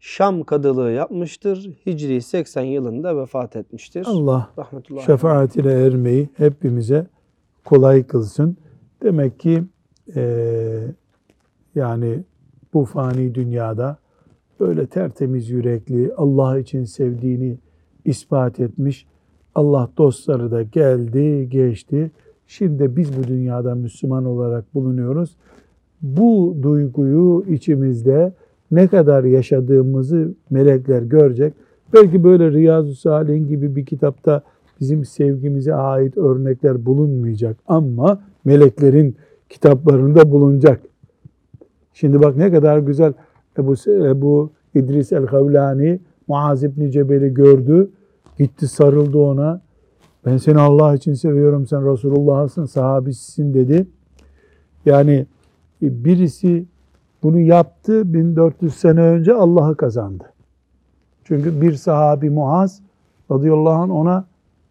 [0.07, 1.71] Şam kadılığı yapmıştır.
[1.87, 4.07] Hicri 80 yılında vefat etmiştir.
[4.07, 7.07] Allah Rahmetullahi şefaatine ermeyi hepimize
[7.65, 8.57] kolay kılsın.
[9.03, 9.65] Demek ki
[10.17, 10.95] eee,
[11.75, 12.25] yani
[12.75, 13.97] bu fani dünyada
[14.61, 17.59] böyle tertemiz yürekli, Allah için sevdiğini
[18.05, 19.07] ispat etmiş.
[19.55, 22.11] Allah dostları da geldi, geçti.
[22.47, 25.37] Şimdi biz bu dünyada Müslüman olarak bulunuyoruz.
[26.03, 28.33] bu duyguyu içimizde
[28.75, 31.55] ne kadar yaşadığımızı melekler görecek.
[31.93, 34.43] Belki böyle Riyazu Salih'in gibi bir kitapta
[34.81, 39.17] bizim sevgimize ait örnekler bulunmayacak ama meleklerin
[39.49, 40.81] kitaplarında bulunacak.
[41.93, 43.13] Şimdi bak ne kadar güzel
[43.59, 47.91] Ebu, Ebu İdris el-Havlani Muaz İbni Cebel'i gördü.
[48.39, 49.61] Gitti sarıldı ona.
[50.27, 51.67] Ben seni Allah için seviyorum.
[51.67, 53.87] Sen Resulullah'sın, sahabisisin dedi.
[54.87, 55.27] Yani
[55.83, 56.65] birisi
[57.25, 60.25] bunu yaptı 1400 sene önce Allah'ı kazandı.
[61.25, 62.83] Çünkü bir sahabi Muaz
[63.31, 64.27] radıyallahu anh ona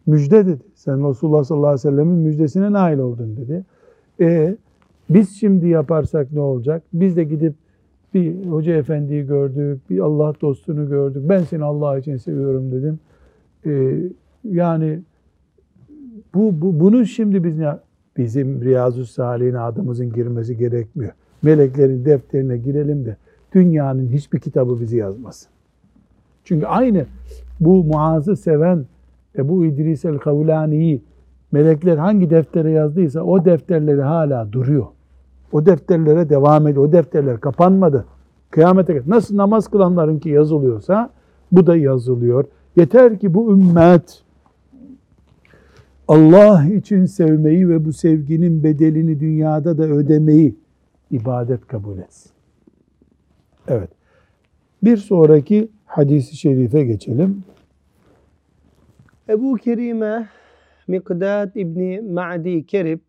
[0.06, 0.62] müjde dedi.
[0.76, 3.66] Sen Resulullah sallallahu aleyhi ve sellemin müjdesine nail oldun dedi.
[4.20, 4.56] E
[5.10, 6.84] biz şimdi yaparsak ne olacak?
[6.94, 7.54] Biz de gidip
[8.14, 11.24] bir hoca efendiyi gördük, bir Allah dostunu gördük.
[11.30, 13.00] Ben seni Allah için seviyorum dedim.
[13.66, 14.02] E,
[14.44, 15.00] yani
[16.34, 17.78] bu, bu bunun şimdi biz ne
[18.18, 21.14] bizim Riyazu Salih'in adımızın girmesi gerekmiyor.
[21.44, 23.18] Meleklerin defterine girelim de
[23.54, 25.50] dünyanın hiçbir kitabı bizi yazmasın.
[26.44, 27.06] Çünkü aynı
[27.60, 28.86] bu Muaz'ı seven
[29.38, 31.04] Ebu İdris el-Kavlani'yi
[31.52, 34.86] melekler hangi deftere yazdıysa o defterleri hala duruyor.
[35.52, 36.88] O defterlere devam ediyor.
[36.88, 38.06] O defterler kapanmadı.
[38.52, 39.10] Kıyamete kadar.
[39.10, 41.10] Nasıl namaz kılanlarınki yazılıyorsa
[41.52, 42.46] bu da yazılıyor.
[42.76, 44.24] Yeter ki bu ümmet
[46.08, 50.56] Allah için sevmeyi ve bu sevginin bedelini dünyada da ödemeyi
[51.14, 52.32] ibadet kabul etsin.
[53.68, 53.90] Evet.
[54.84, 57.44] Bir sonraki hadisi şerife geçelim.
[59.30, 60.30] Ebu Kerime
[60.88, 63.00] Mikdad İbni Ma'di Kerib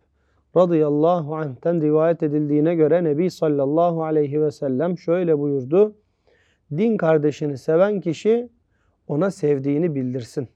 [0.56, 5.94] radıyallahu anh'ten rivayet edildiğine göre Nebi sallallahu aleyhi ve sellem şöyle buyurdu.
[6.70, 8.48] Din kardeşini seven kişi
[9.08, 10.48] ona sevdiğini bildirsin.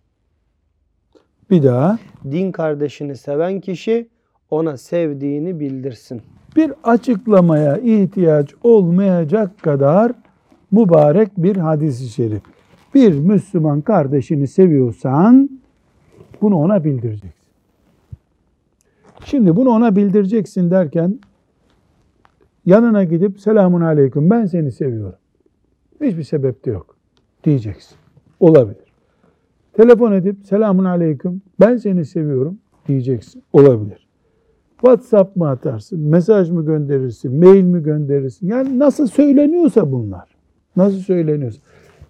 [1.50, 1.98] Bir daha.
[2.24, 4.08] Din kardeşini seven kişi
[4.50, 6.22] ona sevdiğini bildirsin.
[6.56, 10.12] Bir açıklamaya ihtiyaç olmayacak kadar
[10.70, 12.42] mübarek bir hadis-i şerif.
[12.94, 15.50] Bir Müslüman kardeşini seviyorsan
[16.42, 17.38] bunu ona bildireceksin.
[19.24, 21.20] Şimdi bunu ona bildireceksin derken
[22.66, 25.18] yanına gidip selamun aleyküm ben seni seviyorum.
[26.00, 26.96] Hiçbir sebep de yok
[27.44, 27.96] diyeceksin.
[28.40, 28.92] Olabilir.
[29.72, 32.58] Telefon edip selamun aleyküm ben seni seviyorum
[32.88, 33.42] diyeceksin.
[33.52, 34.07] Olabilir.
[34.80, 38.46] WhatsApp mı atarsın, mesaj mı gönderirsin, mail mi gönderirsin?
[38.46, 40.24] Yani nasıl söyleniyorsa bunlar.
[40.76, 41.60] Nasıl söyleniyorsa.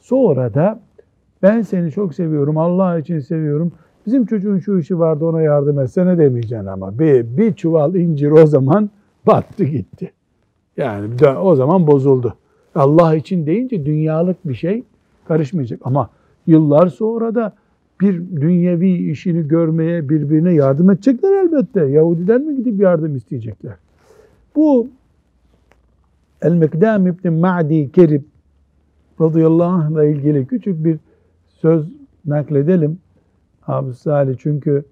[0.01, 0.81] Sonra da
[1.43, 3.73] ben seni çok seviyorum, Allah için seviyorum.
[4.07, 6.99] Bizim çocuğun şu işi vardı ona yardım etsene demeyeceksin ama.
[6.99, 8.91] Bir, bir çuval incir o zaman
[9.27, 10.13] battı gitti.
[10.77, 11.09] Yani
[11.43, 12.35] o zaman bozuldu.
[12.75, 14.83] Allah için deyince dünyalık bir şey
[15.29, 15.81] karışmayacak.
[15.85, 16.11] Ama
[16.47, 17.53] yıllar sonra da
[18.01, 21.85] bir dünyevi işini görmeye birbirine yardım edecekler elbette.
[21.85, 23.75] Yahudiden mi gidip yardım isteyecekler?
[24.57, 24.89] Bu
[26.43, 28.23] El-Mekdam İbni Ma'di Kerib
[29.21, 30.99] radıyallahu anh ile ilgili küçük bir
[31.49, 31.87] söz
[32.27, 32.99] nakledelim.
[33.61, 34.85] Hafız Salih çünkü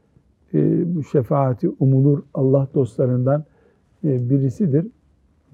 [0.55, 3.45] e, bu şefaati umulur Allah dostlarından
[4.05, 4.87] e, birisidir.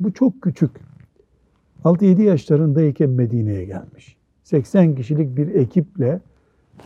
[0.01, 0.71] Bu çok küçük.
[1.85, 4.17] 6-7 yaşlarındayken Medine'ye gelmiş.
[4.43, 6.21] 80 kişilik bir ekiple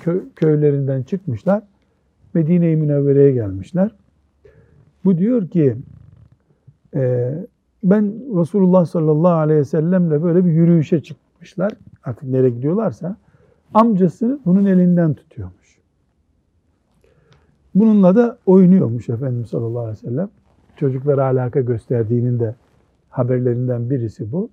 [0.01, 1.63] kö köylerinden çıkmışlar.
[2.35, 3.91] Medine-i Münevvere'ye gelmişler.
[5.05, 5.77] Bu diyor ki
[6.95, 7.33] e,
[7.83, 8.05] ben
[8.41, 11.73] Resulullah sallallahu aleyhi ve sellemle böyle bir yürüyüşe çıkmışlar.
[12.05, 13.17] Artık nereye gidiyorlarsa
[13.75, 15.79] amcası bunun elinden tutuyormuş.
[17.75, 20.29] Bununla da oynuyormuş Efendimiz sallallahu aleyhi ve sellem.
[20.77, 22.55] Çocuklara alaka gösterdiğinin de
[23.11, 24.51] haberlerinden birisi bu.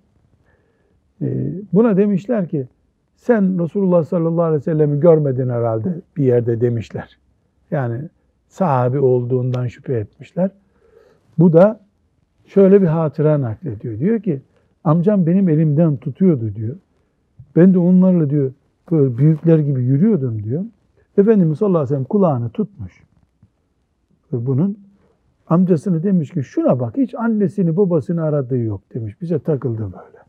[1.21, 2.67] E, buna demişler ki
[3.23, 7.19] sen Resulullah sallallahu aleyhi ve sellem'i görmedin herhalde bir yerde demişler.
[7.71, 8.09] Yani
[8.47, 10.51] sahabi olduğundan şüphe etmişler.
[11.39, 11.79] Bu da
[12.45, 13.99] şöyle bir hatıra naklediyor.
[13.99, 14.41] Diyor ki
[14.83, 16.75] amcam benim elimden tutuyordu diyor.
[17.55, 18.51] Ben de onlarla diyor
[18.91, 20.63] böyle büyükler gibi yürüyordum diyor.
[21.17, 23.03] Efendimiz sallallahu aleyhi ve sellem kulağını tutmuş.
[24.31, 24.79] Bunun
[25.47, 29.21] amcasını demiş ki şuna bak hiç annesini babasını aradığı yok demiş.
[29.21, 30.23] Bize takıldı böyle.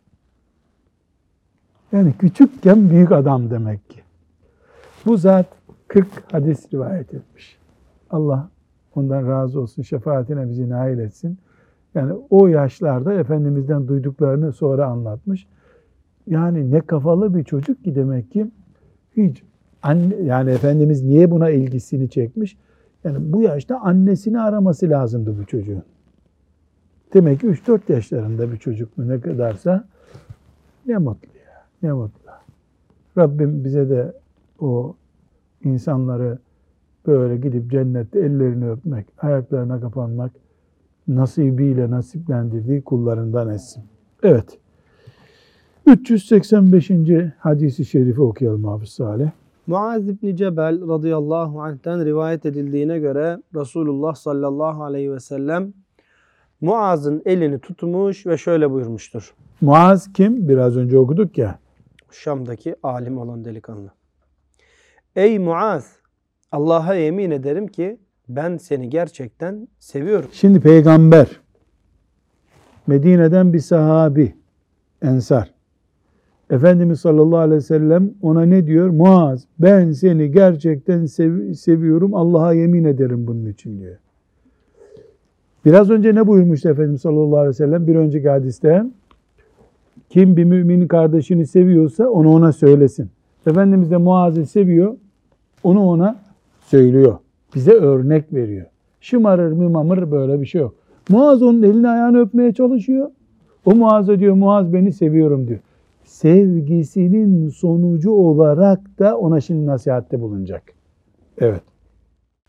[1.95, 4.01] Yani küçükken büyük adam demek ki.
[5.07, 5.47] Bu zat
[5.89, 7.59] 40 hadis rivayet etmiş.
[8.11, 8.49] Allah
[8.95, 11.39] ondan razı olsun, şefaatine bizi nail etsin.
[11.95, 15.47] Yani o yaşlarda Efendimiz'den duyduklarını sonra anlatmış.
[16.27, 18.51] Yani ne kafalı bir çocuk ki demek ki
[19.17, 19.43] hiç
[19.83, 22.57] anne, yani Efendimiz niye buna ilgisini çekmiş?
[23.05, 25.83] Yani bu yaşta annesini araması lazımdı bu çocuğun.
[27.13, 29.85] Demek ki 3-4 yaşlarında bir çocuk mu ne kadarsa
[30.87, 31.34] ne mutlu
[31.85, 32.30] ne mutlu.
[33.18, 34.12] Rabbim bize de
[34.61, 34.95] o
[35.64, 36.39] insanları
[37.07, 40.32] böyle gidip cennette ellerini öpmek, ayaklarına kapanmak
[41.09, 43.85] nasibiyle nasiplendirdiği kullarından etsin.
[44.22, 44.59] Evet.
[45.87, 46.91] 385.
[47.39, 49.30] hadisi şerifi okuyalım Hafız Salih.
[49.66, 55.72] Muaz İbni Cebel radıyallahu anh'ten rivayet edildiğine göre Resulullah sallallahu aleyhi ve sellem
[56.61, 59.35] Muaz'ın elini tutmuş ve şöyle buyurmuştur.
[59.61, 60.49] Muaz kim?
[60.49, 61.59] Biraz önce okuduk ya.
[62.15, 63.91] Şam'daki alim olan delikanlı.
[65.17, 65.93] Ey Muaz!
[66.53, 67.99] Allah'a yemin ederim ki
[68.29, 70.31] ben seni gerçekten seviyorum.
[70.33, 71.41] Şimdi peygamber
[72.87, 74.35] Medine'den bir sahabi
[75.03, 75.55] Ensar
[76.51, 78.89] Efendimiz sallallahu aleyhi ve sellem ona ne diyor?
[78.89, 83.97] Muaz ben seni gerçekten sev seviyorum Allah'a yemin ederim bunun için diyor.
[85.65, 87.87] Biraz önce ne buyurmuştu Efendimiz sallallahu aleyhi ve sellem?
[87.87, 88.85] Bir önceki hadiste
[90.09, 93.11] kim bir müminin kardeşini seviyorsa onu ona söylesin.
[93.47, 94.97] Efendimiz de Muaz'ı seviyor,
[95.63, 96.17] onu ona
[96.67, 97.19] söylüyor.
[97.55, 98.67] Bize örnek veriyor.
[99.01, 100.75] Şımarır mımamır böyle bir şey yok.
[101.09, 103.11] Muaz onun elini ayağını öpmeye çalışıyor.
[103.67, 105.61] O Muaz'a diyor Muaz beni seviyorum diyor.
[106.05, 110.63] Sevgisinin sonucu olarak da ona şimdi nasihatte bulunacak.
[111.39, 111.63] Evet.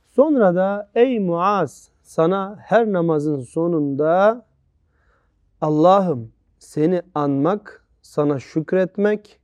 [0.06, 4.46] Sonra da ey Muaz sana her namazın sonunda
[5.62, 9.40] Allah'ım seni anmak, sana şükretmek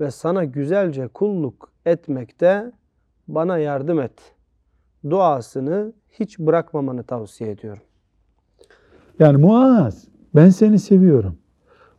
[0.00, 2.72] ve sana güzelce kulluk etmekte
[3.28, 4.34] bana yardım et.
[5.10, 7.82] Duasını hiç bırakmamanı tavsiye ediyorum.
[9.18, 11.36] Yani Muaz ben seni seviyorum.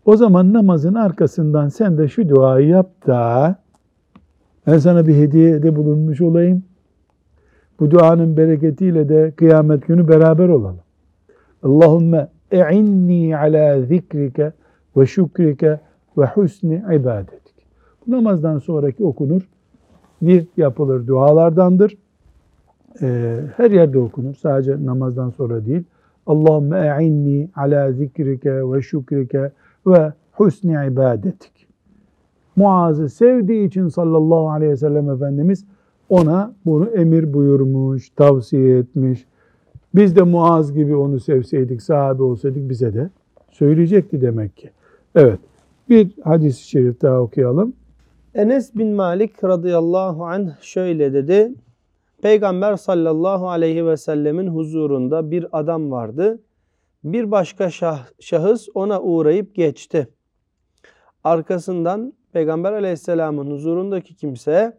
[0.06, 3.56] O zaman namazın arkasından sen de şu duayı yap da
[4.68, 6.64] ben sana bir hediyede bulunmuş olayım.
[7.80, 10.80] Bu duanın bereketiyle de kıyamet günü beraber olalım.
[11.64, 14.52] Allahümme e'inni ala zikrike
[14.98, 15.80] ve şükrike
[16.18, 17.56] ve husni ibadetik.
[18.08, 19.50] Bu namazdan sonraki okunur.
[20.22, 21.98] Bir yapılır dualardandır.
[23.02, 24.36] Ee, her yerde okunur.
[24.36, 25.84] Sadece namazdan sonra değil.
[26.26, 29.52] Allahümme e'inni ala zikrike ve şükrike
[29.88, 31.68] ve husni ibadetik.
[32.56, 35.66] Muaz'ı sevdiği için sallallahu aleyhi ve sellem Efendimiz
[36.10, 39.26] ona bunu emir buyurmuş, tavsiye etmiş.
[39.96, 43.10] Biz de Muaz gibi onu sevseydik, sahabe olsaydık bize de
[43.52, 44.72] söyleyecekti demek ki.
[45.16, 45.40] Evet,
[45.90, 47.74] bir hadis-i şerif daha okuyalım.
[48.36, 51.54] Enes bin Malik radıyallahu anh şöyle dedi.
[52.22, 56.40] Peygamber sallallahu aleyhi ve sellemin huzurunda bir adam vardı.
[57.04, 60.08] Bir başka şah, şahıs ona uğrayıp geçti.
[61.24, 64.78] Arkasından Peygamber aleyhisselamın huzurundaki kimse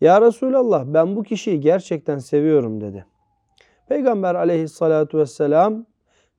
[0.00, 3.04] Ya Resulallah ben bu kişiyi gerçekten seviyorum dedi.
[3.90, 5.86] Peygamber aleyhissalatu vesselam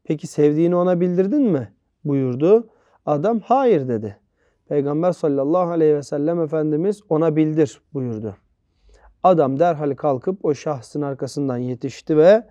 [0.04, 1.72] peki sevdiğini ona bildirdin mi?
[2.06, 2.68] buyurdu.
[3.06, 4.18] Adam hayır dedi.
[4.70, 8.36] Peygamber sallallahu aleyhi ve sellem Efendimiz ona bildir buyurdu.
[9.24, 12.48] Adam derhal kalkıp o şahsın arkasından yetişti ve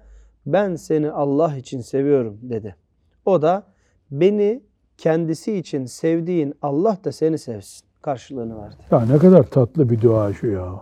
[0.47, 2.77] ben seni Allah için seviyorum dedi.
[3.25, 3.63] O da
[4.11, 4.63] beni
[4.99, 8.77] kendisi için sevdiğin Allah da seni sevsin karşılığını verdi.
[8.91, 10.81] Ya ne kadar tatlı bir dua şu ya.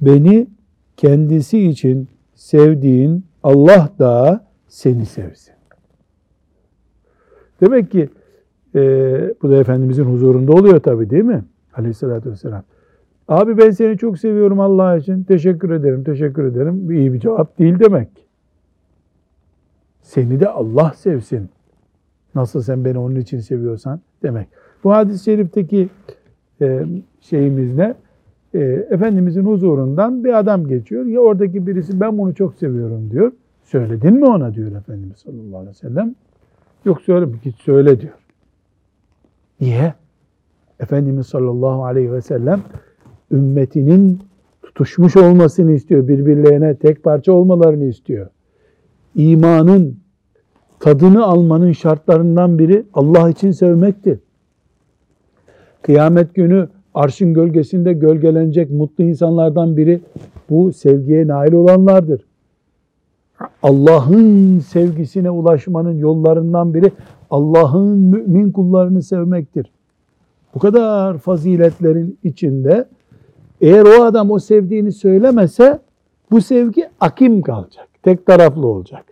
[0.00, 0.46] Beni
[0.96, 2.08] kendisi için
[2.40, 5.54] sevdiğin Allah da seni sevsin.
[7.60, 8.08] Demek ki
[8.74, 8.80] e,
[9.42, 11.44] bu da Efendimizin huzurunda oluyor tabi değil mi?
[11.74, 12.62] Aleyhissalatü vesselam.
[13.28, 15.22] Abi ben seni çok seviyorum Allah için.
[15.22, 16.90] Teşekkür ederim, teşekkür ederim.
[16.90, 18.08] İyi bir cevap değil demek.
[20.02, 21.50] Seni de Allah sevsin.
[22.34, 24.48] Nasıl sen beni onun için seviyorsan demek.
[24.84, 25.88] Bu hadis-i şerifteki
[26.60, 26.84] e,
[27.20, 27.94] şeyimiz ne?
[28.54, 28.58] E,
[28.90, 31.06] Efendimizin huzurundan bir adam geçiyor.
[31.06, 33.32] Ya oradaki birisi ben bunu çok seviyorum diyor.
[33.64, 36.14] Söyledin mi ona diyor Efendimiz sallallahu aleyhi ve sellem.
[36.84, 38.14] Yok söyle git söyle diyor.
[39.60, 39.94] Niye?
[40.80, 42.60] Efendimiz sallallahu aleyhi ve sellem
[43.30, 44.20] ümmetinin
[44.62, 46.08] tutuşmuş olmasını istiyor.
[46.08, 48.26] Birbirlerine tek parça olmalarını istiyor.
[49.14, 49.96] İmanın
[50.80, 54.18] tadını almanın şartlarından biri Allah için sevmektir.
[55.82, 56.68] Kıyamet günü
[57.00, 60.00] arşın gölgesinde gölgelenecek mutlu insanlardan biri
[60.50, 62.24] bu sevgiye nail olanlardır.
[63.62, 66.92] Allah'ın sevgisine ulaşmanın yollarından biri
[67.30, 69.70] Allah'ın mümin kullarını sevmektir.
[70.54, 72.88] Bu kadar faziletlerin içinde
[73.60, 75.78] eğer o adam o sevdiğini söylemese
[76.30, 77.88] bu sevgi akim kalacak.
[78.02, 79.04] Tek taraflı olacak.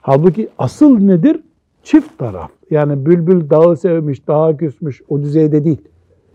[0.00, 1.40] Halbuki asıl nedir?
[1.82, 2.55] Çift taraf.
[2.70, 5.82] Yani bülbül dağı sevmiş, dağa küsmüş o düzeyde değil.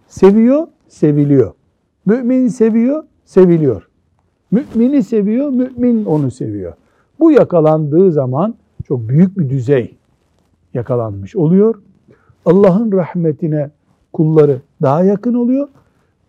[0.07, 1.53] Seviyor, seviliyor.
[2.05, 3.87] Mümin seviyor, seviliyor.
[4.51, 6.73] Mümini seviyor, mümin onu seviyor.
[7.19, 8.55] Bu yakalandığı zaman
[8.87, 9.97] çok büyük bir düzey
[10.73, 11.81] yakalanmış oluyor.
[12.45, 13.69] Allah'ın rahmetine
[14.13, 15.67] kulları daha yakın oluyor.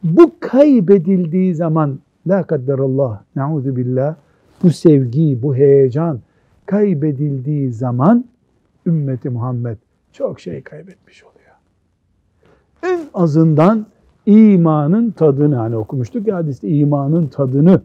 [0.02, 4.14] Bu kaybedildiği zaman la kadderallah, nauzu billah,
[4.62, 6.20] bu sevgi, bu heyecan
[6.66, 8.24] kaybedildiği zaman
[8.86, 9.76] ümmeti Muhammed
[10.12, 11.56] çok şey kaybetmiş oluyor.
[12.82, 13.86] En azından
[14.26, 17.80] imanın tadını hani okumuştuk ya hadiste imanın tadını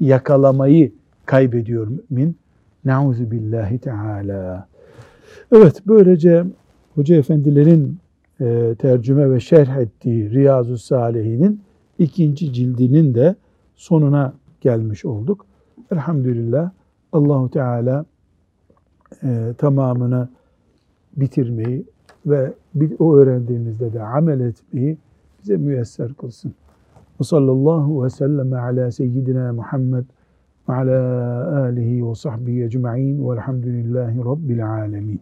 [0.00, 0.92] yakalamayı
[1.26, 2.36] kaybediyor mümin.
[2.84, 4.68] Nauzu billahi teala.
[5.52, 6.44] Evet böylece
[6.94, 7.98] hoca efendilerin
[8.40, 11.60] e, tercüme ve şerh ettiği Riyazu Salihin'in
[11.98, 13.36] ikinci cildinin de
[13.76, 15.46] sonuna gelmiş olduk.
[15.92, 16.70] Elhamdülillah
[17.12, 18.04] Allahu Teala
[19.22, 20.28] e, tamamını
[21.20, 21.84] bitirmeyi
[22.26, 22.52] ve
[22.98, 24.98] o öğrendiğimizde de amel etmeyi
[25.42, 26.54] bize müyesser kılsın.
[27.20, 30.04] Ve sallallahu ve sellem ala seyyidina Muhammed
[30.68, 35.20] ve ala alihi ve sahbihi ecma'in velhamdülillahi rabbil alemin.